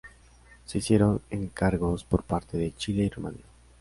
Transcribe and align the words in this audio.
Se 0.65 0.79
hicieron 0.79 1.21
encargos 1.29 2.03
por 2.05 2.23
parte 2.23 2.57
de 2.57 2.73
Chile 2.73 3.03
y 3.03 3.09
Rumania. 3.11 3.45